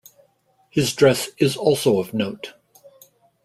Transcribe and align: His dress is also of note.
His 0.71 0.95
dress 0.95 1.29
is 1.37 1.55
also 1.55 1.99
of 1.99 2.11
note. 2.11 2.55